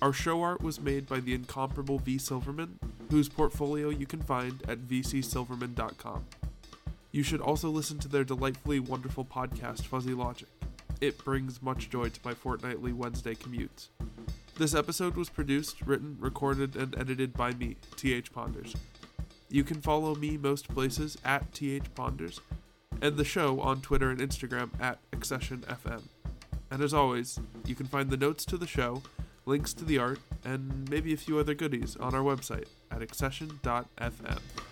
Our 0.00 0.12
show 0.12 0.40
art 0.40 0.62
was 0.62 0.80
made 0.80 1.08
by 1.08 1.20
the 1.20 1.34
incomparable 1.34 1.98
V. 1.98 2.16
Silverman, 2.18 2.78
whose 3.10 3.28
portfolio 3.28 3.90
you 3.90 4.06
can 4.06 4.22
find 4.22 4.62
at 4.68 4.78
vcsilverman.com. 4.88 6.24
You 7.10 7.22
should 7.22 7.40
also 7.40 7.70
listen 7.70 7.98
to 7.98 8.08
their 8.08 8.24
delightfully 8.24 8.80
wonderful 8.80 9.24
podcast, 9.24 9.82
Fuzzy 9.82 10.14
Logic. 10.14 10.48
It 11.00 11.22
brings 11.24 11.60
much 11.60 11.90
joy 11.90 12.08
to 12.08 12.20
my 12.24 12.32
fortnightly 12.32 12.92
Wednesday 12.92 13.34
commutes. 13.34 13.88
This 14.62 14.76
episode 14.76 15.16
was 15.16 15.28
produced, 15.28 15.82
written, 15.82 16.16
recorded, 16.20 16.76
and 16.76 16.96
edited 16.96 17.32
by 17.32 17.52
me, 17.52 17.78
TH 17.96 18.32
Ponders. 18.32 18.76
You 19.48 19.64
can 19.64 19.80
follow 19.80 20.14
me 20.14 20.36
most 20.36 20.68
places 20.68 21.18
at 21.24 21.52
TH 21.52 21.92
Ponders, 21.96 22.40
and 23.00 23.16
the 23.16 23.24
show 23.24 23.60
on 23.60 23.80
Twitter 23.80 24.08
and 24.08 24.20
Instagram 24.20 24.70
at 24.80 25.00
AccessionFM. 25.10 26.02
And 26.70 26.80
as 26.80 26.94
always, 26.94 27.40
you 27.66 27.74
can 27.74 27.86
find 27.86 28.08
the 28.08 28.16
notes 28.16 28.44
to 28.44 28.56
the 28.56 28.68
show, 28.68 29.02
links 29.46 29.74
to 29.74 29.84
the 29.84 29.98
art, 29.98 30.20
and 30.44 30.88
maybe 30.88 31.12
a 31.12 31.16
few 31.16 31.40
other 31.40 31.54
goodies 31.54 31.96
on 31.96 32.14
our 32.14 32.22
website 32.22 32.68
at 32.92 33.02
accession.fm. 33.02 34.71